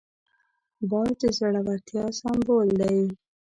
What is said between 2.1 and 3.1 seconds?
سمبول دی